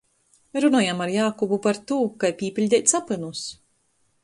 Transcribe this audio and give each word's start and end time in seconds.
Runojam 0.63 1.03
ar 1.05 1.11
Jākubu 1.15 1.59
par 1.67 1.81
tū, 1.91 1.99
kai 2.25 2.33
pīpiļdeit 2.41 2.95
sapynus. 2.95 3.47